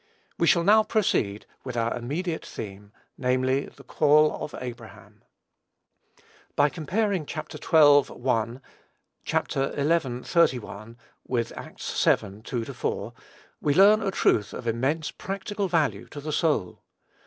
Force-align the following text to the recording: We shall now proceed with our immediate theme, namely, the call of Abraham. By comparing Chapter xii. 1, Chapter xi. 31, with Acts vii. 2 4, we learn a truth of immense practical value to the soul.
We 0.39 0.47
shall 0.47 0.63
now 0.63 0.81
proceed 0.81 1.45
with 1.63 1.77
our 1.77 1.95
immediate 1.95 2.43
theme, 2.43 2.91
namely, 3.19 3.67
the 3.67 3.83
call 3.83 4.43
of 4.43 4.55
Abraham. 4.59 5.21
By 6.55 6.69
comparing 6.69 7.27
Chapter 7.27 7.59
xii. 7.59 8.11
1, 8.11 8.61
Chapter 9.25 9.71
xi. 9.75 10.23
31, 10.27 10.97
with 11.27 11.53
Acts 11.55 12.03
vii. 12.03 12.41
2 12.41 12.65
4, 12.65 13.13
we 13.61 13.75
learn 13.75 14.01
a 14.01 14.09
truth 14.09 14.53
of 14.53 14.65
immense 14.65 15.11
practical 15.11 15.67
value 15.67 16.07
to 16.07 16.19
the 16.19 16.33
soul. 16.33 16.81